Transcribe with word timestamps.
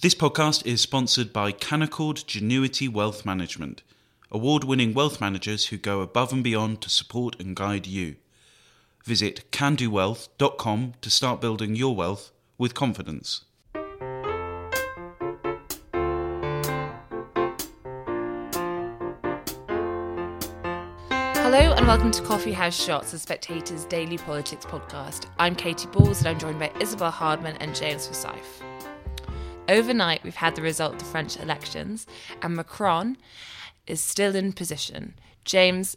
This 0.00 0.14
podcast 0.14 0.64
is 0.64 0.80
sponsored 0.80 1.32
by 1.32 1.50
Canaccord 1.50 2.24
Genuity 2.24 2.88
Wealth 2.88 3.26
Management, 3.26 3.82
award 4.30 4.62
winning 4.62 4.94
wealth 4.94 5.20
managers 5.20 5.66
who 5.66 5.76
go 5.76 6.02
above 6.02 6.32
and 6.32 6.44
beyond 6.44 6.82
to 6.82 6.88
support 6.88 7.34
and 7.40 7.56
guide 7.56 7.88
you. 7.88 8.14
Visit 9.04 9.50
candowealth.com 9.50 10.94
to 11.00 11.10
start 11.10 11.40
building 11.40 11.74
your 11.74 11.96
wealth 11.96 12.30
with 12.58 12.74
confidence. 12.74 13.44
Hello 21.50 21.72
and 21.74 21.88
welcome 21.88 22.12
to 22.12 22.22
Coffee 22.22 22.52
House 22.52 22.80
Shots, 22.80 23.10
the 23.10 23.18
Spectator's 23.18 23.84
daily 23.86 24.18
politics 24.18 24.64
podcast. 24.64 25.26
I'm 25.40 25.56
Katie 25.56 25.88
Balls 25.88 26.20
and 26.20 26.28
I'm 26.28 26.38
joined 26.38 26.60
by 26.60 26.70
Isabel 26.80 27.10
Hardman 27.10 27.56
and 27.56 27.74
James 27.74 28.06
Forsyth. 28.06 28.62
Overnight, 29.68 30.24
we've 30.24 30.36
had 30.36 30.54
the 30.54 30.62
result 30.62 30.94
of 30.94 30.98
the 31.00 31.04
French 31.04 31.38
elections, 31.38 32.06
and 32.42 32.56
Macron 32.56 33.16
is 33.86 34.00
still 34.00 34.34
in 34.34 34.52
position. 34.52 35.14
James, 35.44 35.96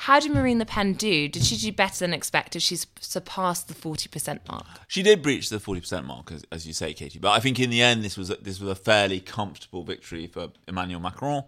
how 0.00 0.20
did 0.20 0.32
Marine 0.32 0.58
Le 0.58 0.66
Pen 0.66 0.92
do? 0.92 1.26
Did 1.28 1.42
she 1.42 1.56
do 1.56 1.72
better 1.72 2.00
than 2.00 2.12
expected? 2.12 2.62
She's 2.62 2.86
surpassed 3.00 3.68
the 3.68 3.74
forty 3.74 4.08
percent 4.08 4.46
mark. 4.46 4.66
She 4.88 5.02
did 5.02 5.22
breach 5.22 5.48
the 5.48 5.58
forty 5.58 5.80
percent 5.80 6.06
mark, 6.06 6.30
as, 6.30 6.44
as, 6.52 6.66
you 6.66 6.74
say, 6.74 6.92
Katie. 6.92 7.18
But 7.18 7.30
I 7.30 7.40
think 7.40 7.58
in 7.58 7.70
the 7.70 7.80
end, 7.80 8.04
this 8.04 8.18
was 8.18 8.30
a, 8.30 8.36
this 8.36 8.60
was 8.60 8.68
a 8.70 8.74
fairly 8.74 9.20
comfortable 9.20 9.82
victory 9.82 10.26
for 10.26 10.50
Emmanuel 10.68 11.00
Macron 11.00 11.44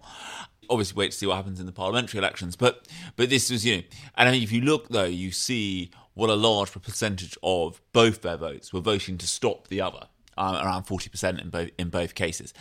obviously 0.71 0.97
wait 0.97 1.13
to 1.13 1.17
see 1.17 1.27
what 1.27 1.37
happens 1.37 1.61
in 1.61 1.67
the 1.67 1.73
parliamentary 1.73 2.19
elections. 2.19 2.57
But 2.57 2.87
but 3.17 3.31
this 3.31 3.51
was 3.51 3.65
you 3.65 3.79
know, 3.79 3.83
and 4.17 4.29
I 4.29 4.33
think 4.33 4.45
if 4.45 4.53
you 4.53 4.61
look 4.61 4.89
though, 4.89 5.05
you 5.05 5.31
see 5.31 5.91
what 6.15 6.31
a 6.31 6.35
large 6.35 6.73
percentage 6.73 7.39
of 7.43 7.81
both 7.93 8.23
their 8.23 8.37
votes 8.37 8.73
were 8.73 8.81
voting 8.81 9.19
to 9.19 9.27
stop 9.27 9.69
the 9.69 9.81
other, 9.81 10.09
um, 10.39 10.55
around 10.57 10.85
forty 10.85 11.11
percent 11.11 11.41
in 11.41 11.51
both 11.51 11.71
in 11.79 11.89
both 11.89 12.15
cases. 12.15 12.55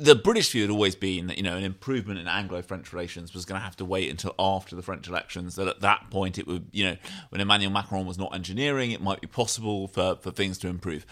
The 0.00 0.14
British 0.14 0.52
view 0.52 0.62
had 0.62 0.70
always 0.70 0.94
been 0.94 1.26
that 1.26 1.38
you 1.38 1.42
know 1.42 1.56
an 1.56 1.64
improvement 1.64 2.20
in 2.20 2.28
Anglo-French 2.28 2.92
relations 2.92 3.34
was 3.34 3.44
going 3.44 3.60
to 3.60 3.64
have 3.64 3.74
to 3.76 3.84
wait 3.84 4.08
until 4.08 4.32
after 4.38 4.76
the 4.76 4.82
French 4.82 5.08
elections. 5.08 5.56
That 5.56 5.66
at 5.66 5.80
that 5.80 6.10
point 6.10 6.38
it 6.38 6.46
would 6.46 6.68
you 6.70 6.84
know 6.84 6.96
when 7.30 7.40
Emmanuel 7.40 7.72
Macron 7.72 8.06
was 8.06 8.18
not 8.18 8.32
engineering, 8.34 8.92
it 8.92 9.00
might 9.00 9.20
be 9.20 9.26
possible 9.26 9.88
for 9.88 10.16
for 10.20 10.30
things 10.30 10.58
to 10.58 10.68
improve. 10.68 11.04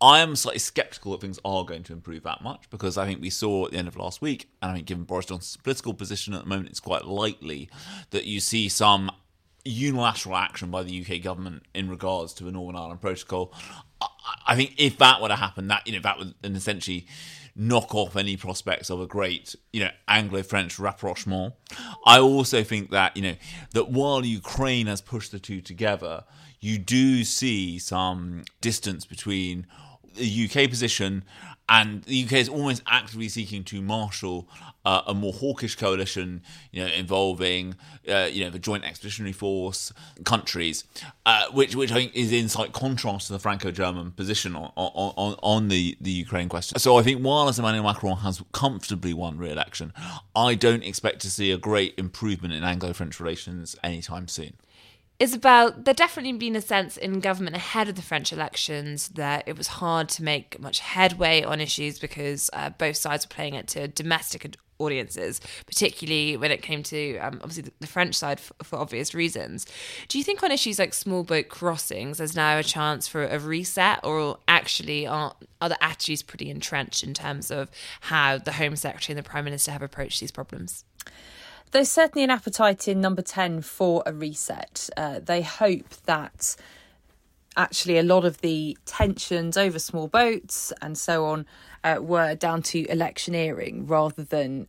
I 0.00 0.18
am 0.18 0.34
slightly 0.34 0.58
sceptical 0.58 1.12
that 1.12 1.20
things 1.20 1.38
are 1.44 1.64
going 1.64 1.84
to 1.84 1.92
improve 1.92 2.24
that 2.24 2.42
much 2.42 2.68
because 2.70 2.98
I 2.98 3.06
think 3.06 3.20
we 3.20 3.30
saw 3.30 3.66
at 3.66 3.70
the 3.70 3.78
end 3.78 3.86
of 3.86 3.96
last 3.96 4.20
week, 4.20 4.50
and 4.60 4.72
I 4.72 4.74
think 4.74 4.86
given 4.86 5.04
Boris 5.04 5.26
Johnson's 5.26 5.62
political 5.62 5.94
position 5.94 6.34
at 6.34 6.42
the 6.42 6.48
moment, 6.48 6.70
it's 6.70 6.80
quite 6.80 7.04
likely 7.04 7.70
that 8.10 8.24
you 8.24 8.40
see 8.40 8.68
some 8.68 9.12
unilateral 9.64 10.36
action 10.36 10.70
by 10.70 10.82
the 10.82 11.04
UK 11.04 11.22
government 11.22 11.62
in 11.74 11.88
regards 11.88 12.32
to 12.34 12.44
the 12.44 12.50
Northern 12.50 12.76
Ireland 12.76 13.00
protocol. 13.00 13.54
I 14.46 14.56
think 14.56 14.74
if 14.78 14.98
that 14.98 15.20
were 15.20 15.28
to 15.28 15.36
happen, 15.36 15.68
that 15.68 15.86
you 15.86 15.94
know 15.94 16.00
that 16.00 16.18
would 16.18 16.34
essentially 16.42 17.06
knock 17.54 17.94
off 17.94 18.16
any 18.16 18.36
prospects 18.36 18.88
of 18.88 19.00
a 19.00 19.06
great, 19.06 19.54
you 19.72 19.80
know, 19.80 19.90
Anglo-French 20.08 20.78
rapprochement. 20.78 21.52
I 22.06 22.18
also 22.18 22.64
think 22.64 22.90
that 22.90 23.16
you 23.16 23.22
know 23.22 23.36
that 23.72 23.90
while 23.90 24.24
Ukraine 24.24 24.86
has 24.86 25.00
pushed 25.00 25.32
the 25.32 25.38
two 25.38 25.60
together, 25.60 26.24
you 26.60 26.78
do 26.78 27.24
see 27.24 27.78
some 27.78 28.44
distance 28.60 29.04
between 29.04 29.66
the 30.14 30.44
UK 30.48 30.68
position, 30.68 31.24
and 31.68 32.02
the 32.04 32.24
UK 32.24 32.32
is 32.32 32.48
almost 32.48 32.82
actively 32.86 33.28
seeking 33.28 33.64
to 33.64 33.80
marshal 33.80 34.48
uh, 34.84 35.02
a 35.06 35.14
more 35.14 35.32
hawkish 35.32 35.76
coalition, 35.76 36.42
you 36.72 36.84
know, 36.84 36.92
involving 36.92 37.76
uh, 38.08 38.28
you 38.30 38.44
know 38.44 38.50
the 38.50 38.58
Joint 38.58 38.84
Expeditionary 38.84 39.32
Force 39.32 39.92
countries, 40.24 40.84
uh, 41.24 41.44
which 41.52 41.76
which 41.76 41.92
I 41.92 41.94
think 41.94 42.16
is 42.16 42.32
in 42.32 42.48
slight 42.48 42.72
contrast 42.72 43.28
to 43.28 43.32
the 43.32 43.38
Franco-German 43.38 44.12
position 44.12 44.56
on 44.56 44.72
on, 44.76 45.36
on 45.42 45.68
the, 45.68 45.96
the 46.00 46.10
Ukraine 46.10 46.48
question. 46.48 46.78
So 46.78 46.98
I 46.98 47.02
think 47.02 47.22
while 47.22 47.48
Emmanuel 47.48 47.84
Macron 47.84 48.18
has 48.18 48.42
comfortably 48.52 49.14
won 49.14 49.38
re-election, 49.38 49.92
I 50.34 50.54
don't 50.54 50.82
expect 50.82 51.20
to 51.20 51.30
see 51.30 51.52
a 51.52 51.58
great 51.58 51.94
improvement 51.96 52.54
in 52.54 52.64
Anglo-French 52.64 53.20
relations 53.20 53.76
anytime 53.84 54.26
soon 54.26 54.54
is 55.22 55.32
about 55.32 55.84
there 55.84 55.94
definitely 55.94 56.32
been 56.32 56.56
a 56.56 56.60
sense 56.60 56.96
in 56.96 57.20
government 57.20 57.54
ahead 57.54 57.88
of 57.88 57.94
the 57.94 58.02
French 58.02 58.32
elections 58.32 59.08
that 59.10 59.44
it 59.46 59.56
was 59.56 59.68
hard 59.68 60.08
to 60.08 60.24
make 60.24 60.58
much 60.58 60.80
headway 60.80 61.44
on 61.44 61.60
issues 61.60 62.00
because 62.00 62.50
uh, 62.52 62.70
both 62.70 62.96
sides 62.96 63.24
were 63.24 63.32
playing 63.32 63.54
it 63.54 63.68
to 63.68 63.86
domestic 63.86 64.56
audiences, 64.80 65.40
particularly 65.64 66.36
when 66.36 66.50
it 66.50 66.60
came 66.60 66.82
to 66.82 67.18
um, 67.18 67.38
obviously 67.40 67.70
the, 67.78 67.86
French 67.86 68.16
side 68.16 68.38
f- 68.38 68.50
for 68.64 68.80
obvious 68.80 69.14
reasons. 69.14 69.64
Do 70.08 70.18
you 70.18 70.24
think 70.24 70.42
on 70.42 70.50
issues 70.50 70.80
like 70.80 70.92
small 70.92 71.22
boat 71.22 71.48
crossings, 71.48 72.18
there's 72.18 72.34
now 72.34 72.58
a 72.58 72.64
chance 72.64 73.06
for 73.06 73.24
a 73.24 73.38
reset, 73.38 74.00
or 74.02 74.38
actually 74.48 75.06
are, 75.06 75.36
are 75.60 75.68
the 75.68 75.84
attitudes 75.84 76.24
pretty 76.24 76.50
entrenched 76.50 77.04
in 77.04 77.14
terms 77.14 77.52
of 77.52 77.70
how 78.00 78.38
the 78.38 78.54
Home 78.54 78.74
Secretary 78.74 79.16
and 79.16 79.24
the 79.24 79.30
Prime 79.30 79.44
Minister 79.44 79.70
have 79.70 79.82
approached 79.82 80.18
these 80.18 80.32
problems? 80.32 80.84
There's 81.72 81.90
certainly 81.90 82.22
an 82.22 82.30
appetite 82.30 82.86
in 82.86 83.00
number 83.00 83.22
10 83.22 83.62
for 83.62 84.02
a 84.06 84.12
reset. 84.12 84.88
Uh, 84.96 85.20
they 85.20 85.42
hope 85.42 85.88
that 86.04 86.54
actually 87.56 87.98
a 87.98 88.02
lot 88.02 88.24
of 88.24 88.40
the 88.40 88.76
tensions 88.86 89.56
over 89.56 89.78
small 89.78 90.06
boats 90.06 90.72
and 90.80 90.96
so 90.96 91.26
on 91.26 91.46
uh, 91.84 91.98
were 92.00 92.34
down 92.34 92.62
to 92.62 92.86
electioneering 92.88 93.86
rather 93.86 94.22
than 94.22 94.66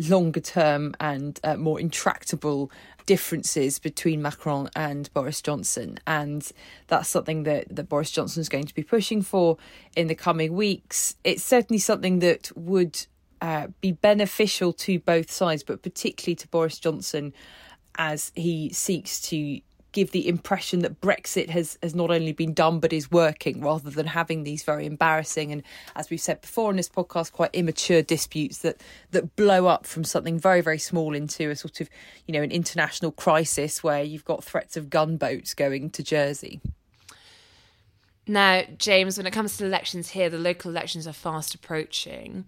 longer 0.00 0.40
term 0.40 0.94
and 0.98 1.38
uh, 1.44 1.56
more 1.56 1.78
intractable 1.78 2.70
differences 3.06 3.78
between 3.78 4.22
Macron 4.22 4.68
and 4.74 5.12
Boris 5.12 5.42
Johnson. 5.42 5.98
And 6.06 6.50
that's 6.86 7.08
something 7.08 7.42
that, 7.44 7.66
that 7.74 7.88
Boris 7.88 8.10
Johnson 8.10 8.40
is 8.40 8.48
going 8.48 8.64
to 8.64 8.74
be 8.74 8.82
pushing 8.82 9.22
for 9.22 9.58
in 9.96 10.06
the 10.06 10.14
coming 10.14 10.54
weeks. 10.54 11.16
It's 11.22 11.44
certainly 11.44 11.78
something 11.78 12.20
that 12.20 12.50
would 12.56 13.06
uh, 13.40 13.68
be 13.80 13.92
beneficial 13.92 14.72
to 14.72 14.98
both 14.98 15.30
sides, 15.30 15.62
but 15.62 15.82
particularly 15.82 16.36
to 16.36 16.48
Boris 16.48 16.78
Johnson 16.78 17.32
as 17.96 18.32
he 18.34 18.70
seeks 18.70 19.20
to 19.20 19.60
give 19.94 20.10
the 20.10 20.28
impression 20.28 20.80
that 20.80 21.00
Brexit 21.00 21.48
has, 21.50 21.78
has 21.80 21.94
not 21.94 22.10
only 22.10 22.32
been 22.32 22.52
done 22.52 22.80
but 22.80 22.92
is 22.92 23.10
working 23.12 23.60
rather 23.60 23.90
than 23.90 24.08
having 24.08 24.42
these 24.42 24.64
very 24.64 24.86
embarrassing 24.86 25.52
and 25.52 25.62
as 25.94 26.10
we've 26.10 26.20
said 26.20 26.40
before 26.40 26.70
in 26.70 26.76
this 26.76 26.88
podcast 26.88 27.30
quite 27.30 27.50
immature 27.52 28.02
disputes 28.02 28.58
that 28.58 28.82
that 29.12 29.36
blow 29.36 29.66
up 29.66 29.86
from 29.86 30.02
something 30.02 30.36
very 30.36 30.60
very 30.60 30.78
small 30.78 31.14
into 31.14 31.48
a 31.48 31.54
sort 31.54 31.80
of 31.80 31.88
you 32.26 32.34
know 32.34 32.42
an 32.42 32.50
international 32.50 33.12
crisis 33.12 33.84
where 33.84 34.02
you've 34.02 34.24
got 34.24 34.42
threats 34.42 34.76
of 34.76 34.90
gunboats 34.90 35.54
going 35.54 35.88
to 35.90 36.02
Jersey. 36.02 36.60
Now, 38.26 38.62
James, 38.78 39.18
when 39.18 39.26
it 39.26 39.32
comes 39.32 39.58
to 39.58 39.66
elections 39.66 40.08
here, 40.10 40.30
the 40.30 40.38
local 40.38 40.70
elections 40.70 41.06
are 41.06 41.12
fast 41.12 41.54
approaching 41.54 42.46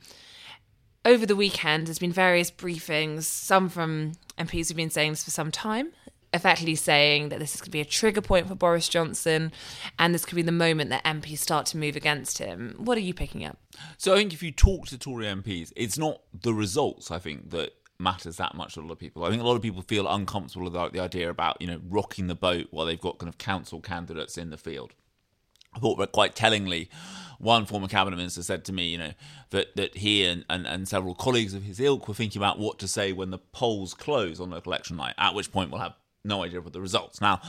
over 1.06 1.24
the 1.24 1.36
weekend, 1.36 1.86
there's 1.86 2.00
been 2.00 2.12
various 2.12 2.50
briefings, 2.50 3.22
some 3.22 3.68
from 3.68 4.12
MPs 4.38 4.68
who've 4.68 4.76
been 4.76 4.90
saying 4.90 5.12
this 5.12 5.24
for 5.24 5.30
some 5.30 5.52
time, 5.52 5.92
effectively 6.34 6.74
saying 6.74 7.28
that 7.28 7.38
this 7.38 7.54
is 7.54 7.60
going 7.60 7.66
to 7.66 7.70
be 7.70 7.80
a 7.80 7.84
trigger 7.84 8.20
point 8.20 8.48
for 8.48 8.56
Boris 8.56 8.88
Johnson 8.88 9.52
and 10.00 10.12
this 10.12 10.24
could 10.24 10.34
be 10.34 10.42
the 10.42 10.52
moment 10.52 10.90
that 10.90 11.04
MPs 11.04 11.38
start 11.38 11.64
to 11.66 11.78
move 11.78 11.94
against 11.94 12.38
him. 12.38 12.74
What 12.78 12.98
are 12.98 13.02
you 13.02 13.14
picking 13.14 13.44
up? 13.44 13.56
So 13.96 14.12
I 14.12 14.16
think 14.16 14.34
if 14.34 14.42
you 14.42 14.50
talk 14.50 14.88
to 14.88 14.98
Tory 14.98 15.26
MPs, 15.26 15.72
it's 15.76 15.96
not 15.96 16.20
the 16.42 16.52
results, 16.52 17.12
I 17.12 17.20
think, 17.20 17.50
that 17.50 17.72
matters 18.00 18.36
that 18.38 18.54
much 18.54 18.74
to 18.74 18.80
a 18.80 18.82
lot 18.82 18.92
of 18.92 18.98
people. 18.98 19.24
I 19.24 19.30
think 19.30 19.40
a 19.40 19.46
lot 19.46 19.54
of 19.54 19.62
people 19.62 19.82
feel 19.82 20.08
uncomfortable 20.08 20.66
about 20.66 20.92
the 20.92 21.00
idea 21.00 21.30
about, 21.30 21.60
you 21.60 21.68
know, 21.68 21.80
rocking 21.88 22.26
the 22.26 22.34
boat 22.34 22.66
while 22.72 22.84
they've 22.84 23.00
got 23.00 23.18
kind 23.18 23.28
of 23.28 23.38
council 23.38 23.80
candidates 23.80 24.36
in 24.36 24.50
the 24.50 24.58
field. 24.58 24.92
I 25.76 25.78
thought 25.78 26.12
quite 26.12 26.34
tellingly, 26.34 26.88
one 27.38 27.66
former 27.66 27.86
cabinet 27.86 28.16
minister 28.16 28.42
said 28.42 28.64
to 28.64 28.72
me, 28.72 28.88
you 28.88 28.98
know, 28.98 29.12
that, 29.50 29.76
that 29.76 29.98
he 29.98 30.24
and, 30.24 30.44
and, 30.48 30.66
and 30.66 30.88
several 30.88 31.14
colleagues 31.14 31.54
of 31.54 31.62
his 31.62 31.78
ilk 31.80 32.08
were 32.08 32.14
thinking 32.14 32.40
about 32.40 32.58
what 32.58 32.78
to 32.78 32.88
say 32.88 33.12
when 33.12 33.30
the 33.30 33.38
polls 33.38 33.92
close 33.92 34.40
on 34.40 34.50
local 34.50 34.72
election 34.72 34.96
night, 34.96 35.14
at 35.18 35.34
which 35.34 35.52
point 35.52 35.70
we'll 35.70 35.80
have 35.80 35.94
no 36.26 36.42
idea 36.42 36.60
what 36.60 36.72
the 36.72 36.80
results. 36.80 37.20
Now, 37.20 37.40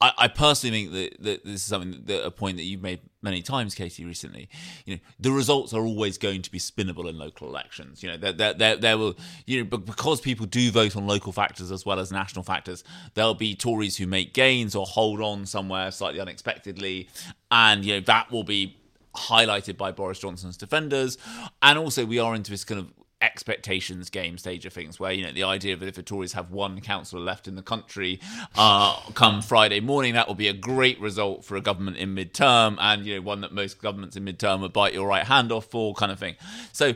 I, 0.00 0.12
I 0.18 0.28
personally 0.28 0.86
think 0.86 0.92
that, 0.92 1.24
that, 1.24 1.44
this 1.44 1.54
is 1.54 1.62
something 1.62 2.02
that 2.04 2.24
a 2.24 2.30
point 2.30 2.56
that 2.58 2.64
you've 2.64 2.82
made 2.82 3.00
many 3.22 3.42
times, 3.42 3.74
Katie, 3.74 4.04
recently. 4.04 4.48
You 4.84 4.96
know, 4.96 5.00
the 5.18 5.32
results 5.32 5.72
are 5.72 5.80
always 5.80 6.18
going 6.18 6.42
to 6.42 6.50
be 6.50 6.58
spinnable 6.58 7.08
in 7.08 7.18
local 7.18 7.48
elections. 7.48 8.02
You 8.02 8.10
know, 8.10 8.16
there, 8.16 8.32
there, 8.32 8.54
there, 8.54 8.76
there 8.76 8.98
will, 8.98 9.16
you 9.46 9.64
know, 9.64 9.78
because 9.78 10.20
people 10.20 10.46
do 10.46 10.70
vote 10.70 10.96
on 10.96 11.06
local 11.06 11.32
factors 11.32 11.72
as 11.72 11.84
well 11.84 11.98
as 11.98 12.12
national 12.12 12.44
factors, 12.44 12.84
there'll 13.14 13.34
be 13.34 13.54
Tories 13.54 13.96
who 13.96 14.06
make 14.06 14.34
gains 14.34 14.74
or 14.74 14.86
hold 14.86 15.20
on 15.20 15.46
somewhere 15.46 15.90
slightly 15.90 16.20
unexpectedly, 16.20 17.08
and 17.50 17.84
you 17.84 17.94
know 17.94 18.00
that 18.00 18.30
will 18.30 18.44
be 18.44 18.76
highlighted 19.16 19.76
by 19.76 19.90
Boris 19.90 20.18
Johnson's 20.18 20.56
defenders. 20.56 21.18
And 21.62 21.78
also, 21.78 22.04
we 22.04 22.18
are 22.18 22.34
into 22.34 22.50
this 22.50 22.64
kind 22.64 22.80
of 22.80 22.92
expectations 23.20 24.10
game 24.10 24.38
stage 24.38 24.64
of 24.64 24.72
things 24.72 25.00
where 25.00 25.10
you 25.10 25.26
know 25.26 25.32
the 25.32 25.42
idea 25.42 25.76
that 25.76 25.88
if 25.88 25.96
the 25.96 26.02
Tories 26.02 26.34
have 26.34 26.50
one 26.50 26.80
councillor 26.80 27.20
left 27.20 27.48
in 27.48 27.56
the 27.56 27.62
country 27.62 28.20
uh, 28.56 28.94
come 29.14 29.42
Friday 29.42 29.80
morning 29.80 30.14
that 30.14 30.28
will 30.28 30.36
be 30.36 30.46
a 30.48 30.52
great 30.52 31.00
result 31.00 31.44
for 31.44 31.56
a 31.56 31.60
government 31.60 31.96
in 31.96 32.14
midterm 32.14 32.76
and 32.78 33.04
you 33.04 33.16
know 33.16 33.20
one 33.20 33.40
that 33.40 33.52
most 33.52 33.82
governments 33.82 34.16
in 34.16 34.24
midterm 34.24 34.60
would 34.60 34.72
bite 34.72 34.92
your 34.94 35.06
right 35.06 35.26
hand 35.26 35.50
off 35.50 35.66
for 35.66 35.94
kind 35.94 36.12
of 36.12 36.18
thing 36.18 36.36
so 36.72 36.94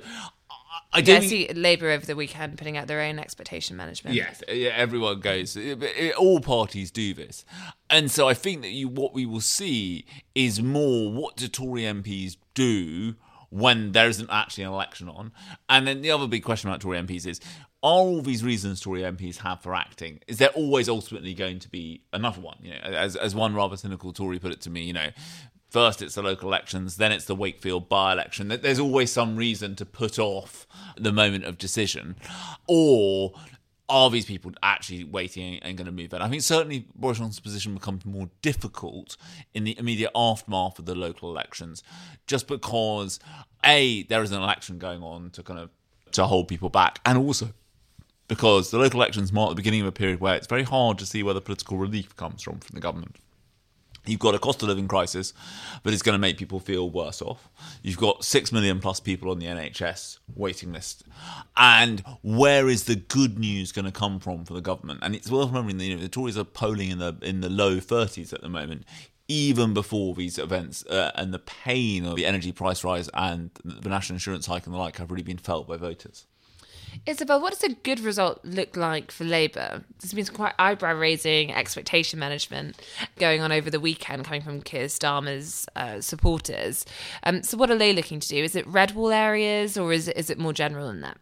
I 0.95 1.01
do 1.01 1.13
yeah, 1.13 1.21
see 1.21 1.49
Labour 1.49 1.91
over 1.91 2.05
the 2.05 2.15
weekend 2.15 2.59
putting 2.59 2.77
out 2.77 2.87
their 2.87 3.01
own 3.01 3.19
expectation 3.19 3.79
management. 3.79 4.15
Yes, 4.15 4.43
everyone 4.47 5.21
goes. 5.21 5.57
all 6.19 6.41
parties 6.41 6.91
do 6.91 7.15
this, 7.15 7.47
and 7.89 8.11
so 8.11 8.29
I 8.29 8.35
think 8.35 8.61
that 8.61 8.69
you 8.69 8.89
what 8.89 9.15
we 9.15 9.25
will 9.25 9.41
see 9.41 10.05
is 10.35 10.61
more 10.61 11.11
what 11.11 11.37
do 11.37 11.49
Tory 11.49 11.83
MPs 11.83 12.37
do 12.53 13.15
when 13.53 13.93
there 13.93 14.09
isn't 14.09 14.31
actually 14.31 14.65
an 14.65 14.73
election 14.73 15.09
on. 15.09 15.31
And 15.69 15.87
then 15.87 16.01
the 16.01 16.11
other 16.11 16.27
big 16.27 16.43
question 16.43 16.71
about 16.71 16.81
Tory 16.81 16.99
MPs 16.99 17.27
is 17.27 17.41
are 17.83 17.99
all 17.99 18.23
these 18.23 18.43
reasons 18.43 18.81
Tory 18.81 19.03
MPs 19.03 19.39
have 19.39 19.61
for 19.61 19.75
acting, 19.75 20.21
is 20.27 20.39
there 20.39 20.49
always 20.51 20.89
ultimately 20.89 21.35
going 21.35 21.59
to 21.59 21.69
be 21.69 22.03
another 22.13 22.41
one? 22.41 22.57
You 22.63 22.71
know, 22.71 22.81
as 22.81 23.15
as 23.15 23.35
one 23.35 23.55
rather 23.55 23.77
cynical 23.77 24.13
Tory 24.13 24.39
put 24.39 24.53
it 24.53 24.61
to 24.63 24.71
me, 24.71 24.83
you 24.83 24.93
know, 24.93 25.11
first 25.69 26.01
it's 26.01 26.15
the 26.15 26.23
local 26.23 26.49
elections, 26.49 26.97
then 26.97 27.13
it's 27.13 27.27
the 27.27 27.35
Wakefield 27.35 27.89
by-election. 27.89 28.49
There's 28.49 28.79
always 28.79 29.13
some 29.13 29.37
reason 29.37 29.75
to 29.77 29.85
put 29.85 30.19
off 30.19 30.67
the 30.97 31.13
moment 31.13 31.45
of 31.45 31.59
decision, 31.59 32.17
or 32.67 33.35
are 33.93 34.09
these 34.09 34.25
people 34.25 34.51
actually 34.63 35.05
waiting 35.05 35.59
and 35.59 35.77
going 35.77 35.85
to 35.85 35.93
move 35.93 36.15
in? 36.15 36.23
I 36.23 36.29
think 36.29 36.41
certainly 36.41 36.87
Boris 36.97 37.19
Johnson's 37.19 37.41
position 37.41 37.75
becomes 37.75 38.07
more 38.07 38.31
difficult 38.41 39.19
in 39.53 39.65
the 39.65 39.79
immediate 39.79 40.11
aftermath 40.17 40.79
of 40.79 40.87
the 40.87 40.95
local 40.95 41.31
elections, 41.31 41.83
just 42.27 42.49
because 42.49 43.21
a 43.65 44.05
there 44.05 44.23
is 44.23 44.33
an 44.33 44.43
election 44.43 44.79
going 44.79 45.03
on 45.03 45.29
to 45.31 45.43
kind 45.43 45.61
of 45.61 45.69
to 46.13 46.25
hold 46.27 46.49
people 46.49 46.71
back, 46.71 47.01
and 47.05 47.19
also 47.19 47.51
because 48.29 48.71
the 48.71 48.79
local 48.79 48.99
elections 48.99 49.31
mark 49.31 49.51
the 49.51 49.57
beginning 49.57 49.83
of 49.83 49.87
a 49.87 49.93
period 49.93 50.21
where 50.21 50.37
it's 50.37 50.47
very 50.47 50.63
hard 50.63 50.99
to 50.99 51.05
see 51.05 51.23
where 51.23 51.35
the 51.35 51.43
political 51.43 51.77
relief 51.77 52.17
comes 52.17 52.43
from 52.43 52.61
from 52.61 52.75
the 52.75 52.81
government. 52.81 53.17
You've 54.05 54.21
got 54.21 54.35
a 54.35 54.39
cost 54.39 54.63
of 54.63 54.69
living 54.69 54.89
crisis 54.89 55.33
that 55.85 55.95
is 55.95 56.03
going 56.03 56.15
to 56.15 56.19
make 56.19 56.37
people 56.37 56.59
feel 56.59 56.91
worse 56.91 57.23
off. 57.23 57.49
You've 57.83 57.99
got 57.99 58.25
six 58.25 58.51
million 58.51 58.81
plus 58.81 58.99
people 58.99 59.31
on 59.31 59.39
the 59.39 59.47
NHS 59.47 60.19
waiting 60.35 60.73
list. 60.73 61.05
And 61.57 62.03
where 62.23 62.69
is 62.69 62.85
the 62.85 62.97
good 62.97 63.39
news 63.39 63.71
going 63.71 63.85
to 63.85 63.93
come 63.93 64.19
from 64.19 64.45
for 64.45 64.55
the 64.55 64.61
government? 64.61 65.01
And 65.03 65.15
it's 65.15 65.31
worth 65.31 65.49
remembering 65.49 65.79
that 65.79 65.85
you 65.85 65.95
know, 65.95 66.03
the 66.03 66.09
Tories 66.09 66.37
are 66.37 66.45
polling 66.45 66.91
in 66.91 66.99
the 66.99 67.17
in 67.23 67.43
the 67.43 67.51
low 67.51 67.77
30s 67.77 68.33
at 68.33 68.41
the 68.41 68.49
moment, 68.49 68.85
even 69.29 69.73
before 69.73 70.15
these 70.15 70.37
events 70.37 70.85
uh, 70.87 71.13
and 71.15 71.33
the 71.33 71.39
pain 71.39 72.05
of 72.05 72.17
the 72.17 72.27
energy 72.27 72.51
price 72.51 72.83
rise 72.83 73.09
and 73.15 73.51
the 73.65 73.89
national 73.89 74.17
insurance 74.17 74.47
hike 74.47 74.67
and 74.67 74.75
the 74.75 74.79
like 74.79 74.97
have 74.97 75.13
really 75.13 75.23
been 75.23 75.39
felt 75.39 75.69
by 75.69 75.77
voters. 75.77 76.27
Isabel, 77.07 77.41
what 77.41 77.53
does 77.53 77.63
a 77.65 77.75
good 77.75 78.01
result 78.01 78.41
look 78.45 78.77
like 78.77 79.11
for 79.11 79.25
Labour? 79.25 79.85
There's 80.01 80.13
been 80.13 80.27
quite 80.27 80.55
eyebrow 80.59 80.95
raising 80.95 81.53
expectation 81.53 82.19
management 82.19 82.81
going 83.19 83.41
on 83.41 83.53
over 83.53 83.71
the 83.71 83.81
weekend 83.81 84.25
coming 84.25 84.43
from 84.43 84.63
Keir 84.63 84.87
Starmer's 84.87 85.67
uh, 85.75 86.01
supporters. 86.01 86.85
Um, 87.23 87.43
so, 87.43 87.57
what 87.57 87.71
are 87.71 87.79
they 87.79 87.93
looking 87.93 88.21
to 88.21 88.29
do? 88.29 88.43
Is 88.43 88.55
it 88.55 88.67
red 88.67 88.93
wall 88.93 89.11
areas 89.11 89.77
or 89.77 89.93
is 89.93 90.09
it, 90.09 90.17
is 90.17 90.31
it 90.31 90.39
more 90.39 90.53
general 90.53 90.87
than 90.87 91.01
that? 91.01 91.19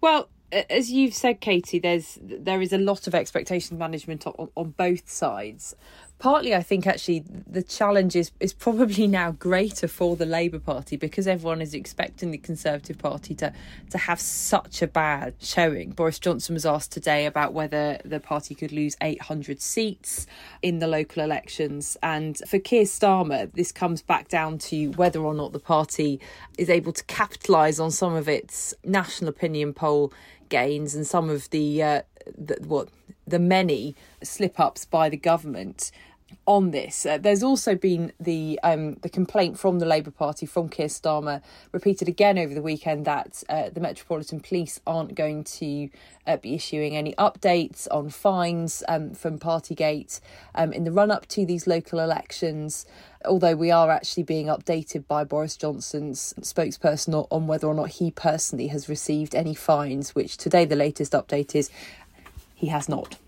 Well, 0.00 0.28
as 0.70 0.90
you've 0.90 1.14
said, 1.14 1.40
Katie, 1.40 1.78
there's 1.78 2.18
there 2.22 2.62
is 2.62 2.72
a 2.72 2.78
lot 2.78 3.06
of 3.06 3.14
expectation 3.14 3.78
management 3.78 4.26
on, 4.26 4.48
on 4.56 4.70
both 4.70 5.10
sides 5.10 5.74
partly 6.18 6.54
I 6.54 6.62
think 6.62 6.86
actually 6.86 7.24
the 7.28 7.62
challenge 7.62 8.16
is, 8.16 8.30
is 8.40 8.52
probably 8.52 9.06
now 9.20 9.32
greater 9.32 9.88
for 9.88 10.16
the 10.16 10.26
Labour 10.26 10.58
Party 10.58 10.96
because 10.96 11.26
everyone 11.26 11.60
is 11.60 11.74
expecting 11.74 12.30
the 12.30 12.38
Conservative 12.38 12.98
Party 12.98 13.34
to, 13.36 13.52
to 13.90 13.98
have 13.98 14.20
such 14.20 14.82
a 14.82 14.86
bad 14.86 15.34
showing. 15.40 15.90
Boris 15.90 16.18
Johnson 16.18 16.54
was 16.54 16.66
asked 16.66 16.92
today 16.92 17.26
about 17.26 17.52
whether 17.52 17.98
the 18.04 18.20
party 18.20 18.54
could 18.54 18.72
lose 18.72 18.96
800 19.00 19.60
seats 19.60 20.26
in 20.62 20.78
the 20.78 20.86
local 20.86 21.22
elections. 21.22 21.96
And 22.02 22.40
for 22.48 22.58
Keir 22.58 22.84
Starmer, 22.84 23.52
this 23.52 23.72
comes 23.72 24.02
back 24.02 24.28
down 24.28 24.58
to 24.58 24.90
whether 24.92 25.20
or 25.20 25.34
not 25.34 25.52
the 25.52 25.60
party 25.60 26.20
is 26.58 26.70
able 26.70 26.92
to 26.92 27.04
capitalise 27.04 27.80
on 27.80 27.90
some 27.90 28.14
of 28.14 28.28
its 28.28 28.74
national 28.84 29.28
opinion 29.28 29.72
poll 29.74 30.12
gains 30.48 30.94
and 30.94 31.06
some 31.06 31.30
of 31.30 31.50
the, 31.50 31.82
uh, 31.82 32.02
the 32.36 32.56
what 32.66 32.88
the 33.26 33.38
many 33.38 33.94
slip 34.22 34.58
ups 34.58 34.84
by 34.84 35.08
the 35.08 35.16
government 35.16 35.90
on 36.46 36.70
this. 36.70 37.06
Uh, 37.06 37.18
there's 37.18 37.42
also 37.42 37.74
been 37.74 38.12
the 38.20 38.58
um, 38.62 38.94
the 38.96 39.08
complaint 39.08 39.58
from 39.58 39.78
the 39.78 39.86
Labour 39.86 40.10
Party 40.10 40.46
from 40.46 40.68
Keir 40.68 40.88
Starmer 40.88 41.42
repeated 41.72 42.08
again 42.08 42.38
over 42.38 42.54
the 42.54 42.62
weekend 42.62 43.04
that 43.04 43.42
uh, 43.48 43.70
the 43.70 43.80
Metropolitan 43.80 44.40
Police 44.40 44.80
aren't 44.86 45.14
going 45.14 45.44
to 45.44 45.88
uh, 46.26 46.36
be 46.36 46.54
issuing 46.54 46.96
any 46.96 47.14
updates 47.14 47.86
on 47.90 48.10
fines 48.10 48.82
um, 48.88 49.14
from 49.14 49.38
Partygate 49.38 50.20
um, 50.54 50.72
in 50.72 50.84
the 50.84 50.92
run 50.92 51.10
up 51.10 51.26
to 51.28 51.46
these 51.46 51.66
local 51.66 51.98
elections. 51.98 52.86
Although 53.24 53.56
we 53.56 53.70
are 53.70 53.90
actually 53.90 54.24
being 54.24 54.48
updated 54.48 55.06
by 55.06 55.24
Boris 55.24 55.56
Johnson's 55.56 56.34
spokesperson 56.40 57.26
on 57.30 57.46
whether 57.46 57.66
or 57.66 57.74
not 57.74 57.88
he 57.88 58.10
personally 58.10 58.66
has 58.66 58.86
received 58.86 59.34
any 59.34 59.54
fines, 59.54 60.14
which 60.14 60.36
today 60.36 60.66
the 60.66 60.76
latest 60.76 61.12
update 61.12 61.54
is 61.54 61.70
he 62.64 62.70
has 62.70 62.88
not. 62.88 63.18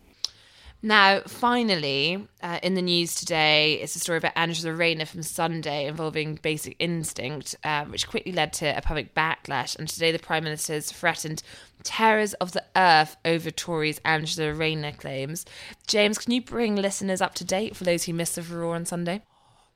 Now, 0.83 1.21
finally, 1.27 2.27
uh, 2.43 2.59
in 2.63 2.75
the 2.75 2.83
news 2.83 3.15
today, 3.15 3.75
it's 3.75 3.97
a 3.97 3.99
story 3.99 4.19
about 4.19 4.33
Angela 4.37 4.73
Rayner 4.73 5.05
from 5.05 5.23
Sunday 5.23 5.87
involving 5.87 6.37
Basic 6.37 6.77
Instinct, 6.79 7.57
uh, 7.65 7.85
which 7.87 8.09
quickly 8.09 8.33
led 8.33 8.53
to 8.55 8.77
a 8.77 8.81
public 8.81 9.15
backlash. 9.15 9.77
And 9.79 9.89
today, 9.89 10.13
the 10.13 10.19
Prime 10.19 10.45
Minister 10.45 10.75
has 10.75 10.93
threatened 10.93 11.43
terrors 11.83 12.35
of 12.35 12.53
the 12.53 12.65
earth 12.77 13.17
over 13.25 13.51
Tories' 13.51 14.01
Angela 14.05 14.55
Rayner 14.55 14.93
claims. 14.93 15.45
James, 15.87 16.19
can 16.19 16.33
you 16.33 16.43
bring 16.43 16.77
listeners 16.77 17.21
up 17.21 17.35
to 17.37 17.45
date 17.45 17.75
for 17.75 17.85
those 17.85 18.05
who 18.05 18.13
missed 18.13 18.37
the 18.37 18.43
furore 18.43 18.75
on 18.75 18.87
Sunday? 18.87 19.23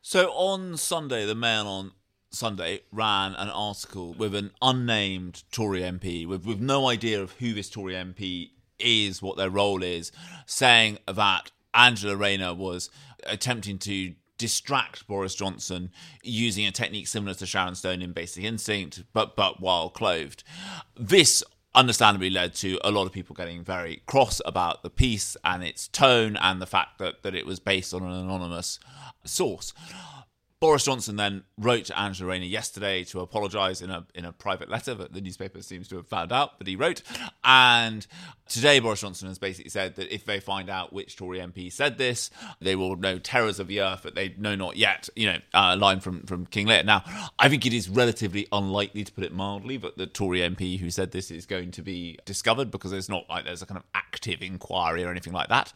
So, 0.02 0.30
on 0.30 0.76
Sunday, 0.76 1.26
the 1.26 1.34
Mail 1.34 1.66
on 1.66 1.92
Sunday 2.30 2.82
ran 2.92 3.34
an 3.34 3.48
article 3.48 4.14
with 4.14 4.34
an 4.34 4.52
unnamed 4.62 5.42
Tory 5.50 5.80
MP, 5.80 6.26
with, 6.26 6.46
with 6.46 6.60
no 6.60 6.88
idea 6.88 7.20
of 7.20 7.32
who 7.32 7.52
this 7.52 7.68
Tory 7.68 7.94
MP 7.94 8.50
is, 8.80 9.22
what 9.22 9.36
their 9.36 9.50
role 9.50 9.82
is, 9.82 10.12
saying 10.46 10.98
that 11.06 11.50
Angela 11.74 12.16
Rayner 12.16 12.54
was 12.54 12.90
attempting 13.24 13.78
to 13.78 14.14
distract 14.38 15.06
Boris 15.06 15.34
Johnson 15.34 15.90
using 16.22 16.66
a 16.66 16.72
technique 16.72 17.06
similar 17.06 17.34
to 17.34 17.46
Sharon 17.46 17.74
Stone 17.74 18.00
in 18.00 18.12
Basic 18.12 18.42
Instinct, 18.42 19.04
but 19.12 19.36
but 19.36 19.60
while 19.60 19.90
clothed. 19.90 20.42
This 20.96 21.44
understandably 21.74 22.30
led 22.30 22.54
to 22.54 22.78
a 22.82 22.90
lot 22.90 23.06
of 23.06 23.12
people 23.12 23.36
getting 23.36 23.62
very 23.62 24.02
cross 24.06 24.40
about 24.44 24.82
the 24.82 24.90
piece 24.90 25.36
and 25.44 25.62
its 25.62 25.86
tone 25.88 26.36
and 26.40 26.60
the 26.60 26.66
fact 26.66 26.98
that, 26.98 27.22
that 27.22 27.34
it 27.34 27.46
was 27.46 27.60
based 27.60 27.94
on 27.94 28.02
an 28.02 28.12
anonymous 28.12 28.80
source. 29.24 29.72
Boris 30.60 30.84
Johnson 30.84 31.16
then 31.16 31.44
wrote 31.56 31.86
to 31.86 31.98
Angela 31.98 32.28
Rayner 32.28 32.44
yesterday 32.44 33.02
to 33.04 33.20
apologise 33.20 33.80
in 33.80 33.88
a 33.88 34.06
in 34.14 34.26
a 34.26 34.32
private 34.32 34.68
letter 34.68 34.94
that 34.94 35.14
the 35.14 35.22
newspaper 35.22 35.62
seems 35.62 35.88
to 35.88 35.96
have 35.96 36.06
found 36.06 36.32
out 36.32 36.58
that 36.58 36.68
he 36.68 36.76
wrote. 36.76 37.00
And 37.42 38.06
today, 38.46 38.78
Boris 38.78 39.00
Johnson 39.00 39.28
has 39.28 39.38
basically 39.38 39.70
said 39.70 39.96
that 39.96 40.14
if 40.14 40.26
they 40.26 40.38
find 40.38 40.68
out 40.68 40.92
which 40.92 41.16
Tory 41.16 41.38
MP 41.38 41.72
said 41.72 41.96
this, 41.96 42.30
they 42.60 42.76
will 42.76 42.96
know 42.96 43.18
terrors 43.18 43.58
of 43.58 43.68
the 43.68 43.80
earth, 43.80 44.00
but 44.02 44.14
they 44.14 44.34
know 44.36 44.54
not 44.54 44.76
yet. 44.76 45.08
You 45.16 45.32
know, 45.32 45.38
uh, 45.54 45.72
a 45.72 45.76
line 45.76 46.00
from 46.00 46.24
from 46.24 46.44
King 46.44 46.66
Lear. 46.66 46.82
Now, 46.82 47.04
I 47.38 47.48
think 47.48 47.64
it 47.64 47.72
is 47.72 47.88
relatively 47.88 48.46
unlikely, 48.52 49.04
to 49.04 49.12
put 49.12 49.24
it 49.24 49.32
mildly, 49.32 49.78
that 49.78 49.96
the 49.96 50.06
Tory 50.06 50.40
MP 50.40 50.78
who 50.78 50.90
said 50.90 51.12
this 51.12 51.30
is 51.30 51.46
going 51.46 51.70
to 51.70 51.82
be 51.82 52.18
discovered 52.26 52.70
because 52.70 52.92
it's 52.92 53.08
not 53.08 53.24
like 53.30 53.46
there's 53.46 53.62
a 53.62 53.66
kind 53.66 53.78
of 53.78 53.84
active 53.94 54.42
inquiry 54.42 55.04
or 55.04 55.10
anything 55.10 55.32
like 55.32 55.48
that. 55.48 55.72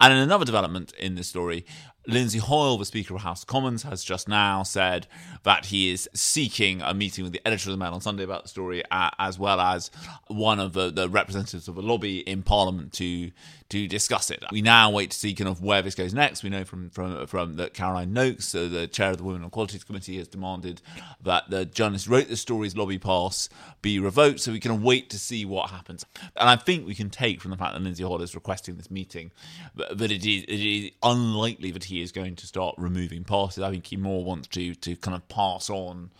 And 0.00 0.12
in 0.12 0.20
another 0.20 0.44
development 0.44 0.92
in 1.00 1.16
this 1.16 1.26
story, 1.26 1.66
Lindsay 2.06 2.38
Hoyle, 2.38 2.78
the 2.78 2.84
Speaker 2.84 3.14
of 3.14 3.22
House 3.22 3.42
of 3.42 3.46
Commons, 3.46 3.82
has 3.82 4.02
just 4.02 4.28
now 4.28 4.62
said 4.62 5.06
that 5.42 5.66
he 5.66 5.90
is 5.90 6.08
seeking 6.14 6.80
a 6.80 6.94
meeting 6.94 7.24
with 7.24 7.32
the 7.32 7.46
editor 7.46 7.70
of 7.70 7.72
the 7.72 7.84
Mail 7.84 7.92
on 7.92 8.00
Sunday 8.00 8.24
about 8.24 8.42
the 8.42 8.48
story, 8.48 8.82
uh, 8.90 9.10
as 9.18 9.38
well 9.38 9.60
as 9.60 9.90
one 10.28 10.58
of 10.58 10.72
the, 10.72 10.90
the 10.90 11.08
representatives 11.08 11.68
of 11.68 11.74
the 11.74 11.82
lobby 11.82 12.20
in 12.20 12.42
Parliament 12.42 12.92
to 12.94 13.30
to 13.70 13.86
discuss 13.88 14.30
it. 14.30 14.44
We 14.52 14.62
now 14.62 14.90
wait 14.90 15.12
to 15.12 15.18
see 15.18 15.34
kind 15.34 15.48
of 15.48 15.62
where 15.62 15.80
this 15.80 15.94
goes 15.94 16.12
next. 16.12 16.42
We 16.42 16.50
know 16.50 16.64
from 16.64 16.90
from 16.90 17.26
from 17.26 17.54
that 17.56 17.74
Caroline 17.74 18.12
Nokes, 18.12 18.54
uh, 18.54 18.68
the 18.68 18.86
chair 18.86 19.10
of 19.10 19.18
the 19.18 19.24
Women 19.24 19.42
and 19.42 19.48
Equalities 19.48 19.84
Committee, 19.84 20.18
has 20.18 20.28
demanded 20.28 20.82
that 21.22 21.48
the 21.50 21.64
journalist 21.64 22.06
wrote 22.06 22.28
the 22.28 22.36
story's 22.36 22.76
lobby 22.76 22.98
pass 22.98 23.48
be 23.82 23.98
revoked. 23.98 24.40
So 24.40 24.52
we 24.52 24.60
can 24.60 24.82
wait 24.82 25.08
to 25.10 25.18
see 25.18 25.44
what 25.44 25.70
happens. 25.70 26.04
And 26.36 26.48
I 26.48 26.56
think 26.56 26.86
we 26.86 26.94
can 26.94 27.10
take 27.10 27.40
from 27.40 27.50
the 27.50 27.56
fact 27.56 27.74
that 27.74 27.82
Lindsay 27.82 28.02
Hoyle 28.02 28.22
is 28.22 28.34
requesting 28.34 28.76
this 28.76 28.90
meeting 28.90 29.30
that 29.74 30.10
it 30.10 30.26
is, 30.26 30.44
it 30.44 30.60
is 30.60 30.90
unlikely 31.02 31.70
that 31.70 31.84
he 31.84 32.02
is 32.02 32.12
going 32.12 32.36
to 32.36 32.46
start 32.46 32.74
removing 32.78 33.24
passes. 33.24 33.62
I 33.62 33.70
think 33.70 33.86
he 33.86 33.96
more 33.96 34.24
wants 34.24 34.48
to 34.48 34.74
to 34.74 34.96
kind 34.96 35.14
of 35.14 35.28
pass 35.28 35.70
on 35.70 36.10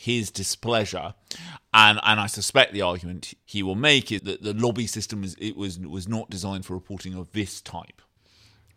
his 0.00 0.30
displeasure, 0.30 1.12
and 1.74 2.00
and 2.02 2.18
I 2.18 2.26
suspect 2.26 2.72
the 2.72 2.80
argument 2.80 3.34
he 3.44 3.62
will 3.62 3.74
make 3.74 4.10
is 4.10 4.22
that 4.22 4.42
the 4.42 4.54
lobby 4.54 4.86
system 4.86 5.20
was 5.20 5.34
it 5.34 5.58
was 5.58 5.78
was 5.78 6.08
not 6.08 6.30
designed 6.30 6.64
for 6.64 6.72
reporting 6.72 7.12
of 7.12 7.30
this 7.32 7.60
type. 7.60 8.00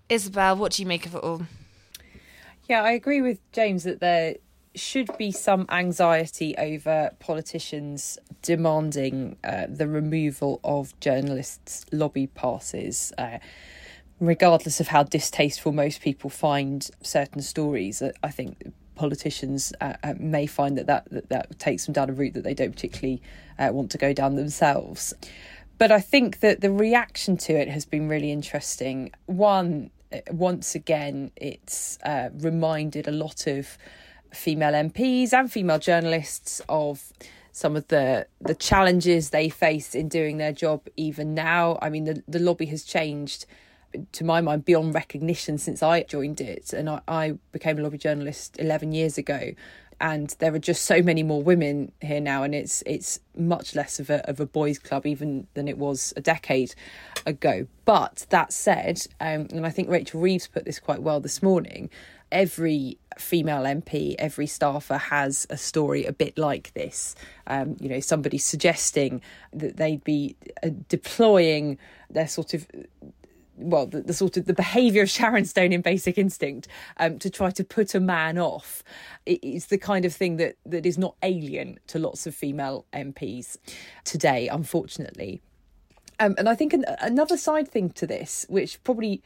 Isabel, 0.09 0.57
what 0.57 0.73
do 0.73 0.83
you 0.83 0.85
make 0.85 1.05
of 1.05 1.15
it 1.15 1.23
all? 1.23 1.43
Yeah, 2.67 2.83
I 2.83 2.91
agree 2.91 3.21
with 3.21 3.39
James 3.53 3.85
that 3.85 4.01
there 4.01 4.35
should 4.75 5.17
be 5.17 5.31
some 5.31 5.65
anxiety 5.69 6.57
over 6.57 7.11
politicians 7.19 8.17
demanding 8.41 9.37
uh, 9.45 9.67
the 9.69 9.87
removal 9.87 10.59
of 10.61 10.99
journalists' 10.99 11.85
lobby 11.93 12.27
passes. 12.27 13.13
Uh, 13.17 13.37
regardless 14.19 14.81
of 14.81 14.89
how 14.89 15.03
distasteful 15.03 15.71
most 15.71 16.01
people 16.01 16.29
find 16.29 16.89
certain 17.01 17.41
stories, 17.41 18.03
I 18.21 18.29
think 18.29 18.73
politicians 18.95 19.73
uh, 19.81 19.93
uh, 20.03 20.13
may 20.17 20.45
find 20.45 20.77
that 20.77 20.87
that, 20.87 21.09
that 21.11 21.29
that 21.29 21.59
takes 21.59 21.85
them 21.85 21.93
down 21.93 22.09
a 22.09 22.13
route 22.13 22.33
that 22.33 22.43
they 22.43 22.53
don't 22.53 22.71
particularly 22.71 23.21
uh, 23.59 23.69
want 23.71 23.91
to 23.91 23.97
go 23.97 24.13
down 24.13 24.35
themselves. 24.35 25.13
But 25.77 25.91
I 25.91 25.99
think 25.99 26.39
that 26.39 26.61
the 26.61 26.71
reaction 26.71 27.37
to 27.37 27.53
it 27.53 27.67
has 27.67 27.85
been 27.85 28.07
really 28.07 28.31
interesting. 28.31 29.11
One, 29.25 29.89
uh, 30.11 30.19
once 30.31 30.75
again, 30.75 31.31
it's 31.35 31.97
uh, 32.03 32.29
reminded 32.33 33.07
a 33.07 33.11
lot 33.11 33.47
of 33.47 33.77
female 34.31 34.73
MPs 34.73 35.33
and 35.33 35.51
female 35.51 35.79
journalists 35.79 36.61
of 36.69 37.11
some 37.51 37.75
of 37.75 37.87
the 37.89 38.25
the 38.41 38.55
challenges 38.55 39.29
they 39.29 39.47
face 39.49 39.93
in 39.93 40.09
doing 40.09 40.37
their 40.37 40.53
job 40.53 40.87
even 40.97 41.33
now. 41.33 41.77
I 41.81 41.89
mean, 41.89 42.05
the, 42.05 42.23
the 42.27 42.39
lobby 42.39 42.65
has 42.67 42.83
changed 42.83 43.45
to 44.13 44.23
my 44.23 44.41
mind 44.41 44.65
beyond 44.65 44.93
recognition 44.93 45.57
since 45.57 45.83
I 45.83 46.03
joined 46.03 46.41
it. 46.41 46.73
And 46.73 46.89
I, 46.89 47.01
I 47.07 47.37
became 47.51 47.79
a 47.79 47.81
lobby 47.81 47.97
journalist 47.97 48.57
11 48.59 48.91
years 48.91 49.17
ago. 49.17 49.53
And 50.01 50.35
there 50.39 50.53
are 50.53 50.59
just 50.59 50.83
so 50.83 51.01
many 51.01 51.23
more 51.23 51.41
women 51.41 51.91
here 52.01 52.19
now. 52.19 52.43
And 52.43 52.53
it's 52.53 52.83
it's 52.85 53.19
much 53.37 53.75
less 53.75 53.99
of 53.99 54.09
a 54.09 54.27
of 54.29 54.39
a 54.39 54.45
boys 54.45 54.77
club 54.77 55.05
even 55.05 55.47
than 55.53 55.67
it 55.67 55.77
was 55.77 56.13
a 56.17 56.21
decade 56.21 56.75
ago. 57.25 57.67
But 57.85 58.25
that 58.29 58.51
said 58.51 59.05
um, 59.21 59.47
and 59.51 59.65
I 59.65 59.69
think 59.69 59.89
Rachel 59.89 60.19
Reeves 60.19 60.47
put 60.47 60.65
this 60.65 60.79
quite 60.79 61.01
well 61.01 61.19
this 61.19 61.41
morning 61.41 61.89
every 62.33 62.97
female 63.17 63.61
MP, 63.61 64.15
every 64.17 64.47
staffer 64.47 64.97
has 64.97 65.47
a 65.49 65.55
story 65.55 66.03
a 66.05 66.11
bit 66.11 66.37
like 66.37 66.73
this. 66.73 67.15
Um, 67.47 67.77
you 67.79 67.87
know, 67.87 67.99
somebody 67.99 68.39
suggesting 68.39 69.21
that 69.53 69.77
they'd 69.77 70.03
be 70.03 70.35
uh, 70.63 70.69
deploying 70.89 71.77
their 72.09 72.27
sort 72.27 72.53
of 72.53 72.67
well, 73.57 73.85
the, 73.85 74.01
the, 74.01 74.13
sort 74.13 74.37
of 74.37 74.45
the 74.45 74.53
behaviour 74.53 75.03
of 75.03 75.09
Sharon 75.09 75.45
Stone 75.45 75.73
in 75.73 75.81
Basic 75.81 76.17
Instinct 76.17 76.67
um, 76.97 77.19
to 77.19 77.29
try 77.29 77.51
to 77.51 77.63
put 77.63 77.93
a 77.93 77.99
man 77.99 78.37
off 78.37 78.83
it's 79.25 79.67
the 79.67 79.77
kind 79.77 80.05
of 80.05 80.13
thing 80.13 80.37
that 80.37 80.57
that 80.65 80.85
is 80.85 80.97
not 80.97 81.15
alien 81.23 81.79
to 81.87 81.99
lots 81.99 82.27
of 82.27 82.35
female 82.35 82.85
MPs 82.93 83.57
today, 84.03 84.47
unfortunately. 84.47 85.41
Um, 86.19 86.35
and 86.37 86.47
I 86.47 86.55
think 86.55 86.73
an, 86.73 86.85
another 87.01 87.37
side 87.37 87.67
thing 87.67 87.89
to 87.91 88.07
this, 88.07 88.45
which 88.49 88.83
probably 88.83 89.23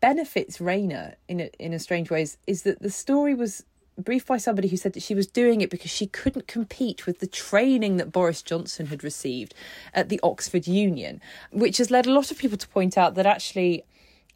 benefits 0.00 0.60
Rayner 0.60 1.16
in 1.28 1.40
a, 1.40 1.50
in 1.58 1.72
a 1.72 1.78
strange 1.78 2.10
way 2.10 2.22
is, 2.22 2.36
is 2.46 2.62
that 2.62 2.80
the 2.80 2.90
story 2.90 3.34
was 3.34 3.64
briefed 3.98 4.26
by 4.26 4.38
somebody 4.38 4.68
who 4.68 4.76
said 4.76 4.92
that 4.92 5.02
she 5.02 5.14
was 5.14 5.26
doing 5.26 5.60
it 5.60 5.70
because 5.70 5.90
she 5.90 6.06
couldn't 6.06 6.46
compete 6.46 7.06
with 7.06 7.18
the 7.18 7.26
training 7.26 7.96
that 7.96 8.12
Boris 8.12 8.42
Johnson 8.42 8.86
had 8.86 9.02
received 9.04 9.54
at 9.92 10.08
the 10.08 10.20
Oxford 10.22 10.66
Union, 10.66 11.20
which 11.50 11.78
has 11.78 11.90
led 11.90 12.06
a 12.06 12.12
lot 12.12 12.30
of 12.30 12.38
people 12.38 12.58
to 12.58 12.68
point 12.68 12.96
out 12.96 13.14
that 13.14 13.26
actually 13.26 13.84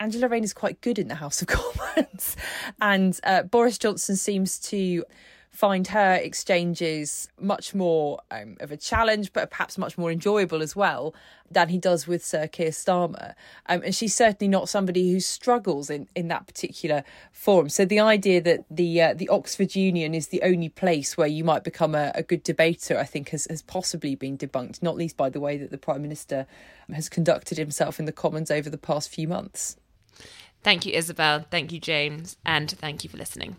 Angela 0.00 0.28
Rayner 0.28 0.44
is 0.44 0.52
quite 0.52 0.80
good 0.80 0.98
in 0.98 1.08
the 1.08 1.14
House 1.16 1.42
of 1.42 1.48
Commons, 1.48 2.36
and 2.80 3.18
uh, 3.24 3.42
Boris 3.42 3.78
Johnson 3.78 4.16
seems 4.16 4.58
to 4.58 5.04
find 5.52 5.88
her 5.88 6.14
exchanges 6.14 7.28
much 7.38 7.74
more 7.74 8.20
um, 8.30 8.56
of 8.60 8.72
a 8.72 8.76
challenge, 8.76 9.32
but 9.34 9.50
perhaps 9.50 9.76
much 9.76 9.98
more 9.98 10.10
enjoyable 10.10 10.62
as 10.62 10.74
well 10.74 11.14
than 11.50 11.68
he 11.68 11.76
does 11.76 12.06
with 12.06 12.24
Sir 12.24 12.48
Keir 12.48 12.70
Starmer. 12.70 13.34
Um, 13.66 13.82
and 13.84 13.94
she's 13.94 14.14
certainly 14.14 14.48
not 14.48 14.70
somebody 14.70 15.12
who 15.12 15.20
struggles 15.20 15.90
in, 15.90 16.08
in 16.16 16.28
that 16.28 16.46
particular 16.46 17.04
forum. 17.32 17.68
So 17.68 17.84
the 17.84 18.00
idea 18.00 18.40
that 18.40 18.64
the 18.70 19.02
uh, 19.02 19.14
the 19.14 19.28
Oxford 19.28 19.76
Union 19.76 20.14
is 20.14 20.28
the 20.28 20.42
only 20.42 20.70
place 20.70 21.18
where 21.18 21.28
you 21.28 21.44
might 21.44 21.64
become 21.64 21.94
a, 21.94 22.12
a 22.14 22.22
good 22.22 22.42
debater, 22.42 22.98
I 22.98 23.04
think, 23.04 23.28
has, 23.28 23.46
has 23.50 23.60
possibly 23.60 24.14
been 24.14 24.38
debunked, 24.38 24.82
not 24.82 24.96
least 24.96 25.18
by 25.18 25.28
the 25.28 25.40
way 25.40 25.58
that 25.58 25.70
the 25.70 25.78
Prime 25.78 26.00
Minister 26.00 26.46
has 26.90 27.10
conducted 27.10 27.58
himself 27.58 27.98
in 27.98 28.06
the 28.06 28.12
Commons 28.12 28.50
over 28.50 28.70
the 28.70 28.78
past 28.78 29.10
few 29.10 29.28
months. 29.28 29.76
Thank 30.62 30.86
you, 30.86 30.94
Isabel. 30.94 31.44
Thank 31.50 31.72
you, 31.72 31.80
James. 31.80 32.36
And 32.46 32.70
thank 32.70 33.04
you 33.04 33.10
for 33.10 33.18
listening. 33.18 33.56